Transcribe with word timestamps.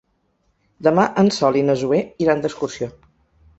Demà 0.87 1.05
en 1.25 1.29
Sol 1.37 1.61
i 1.63 1.63
na 1.69 1.77
Zoè 1.83 2.01
iran 2.27 2.43
d'excursió. 2.47 2.91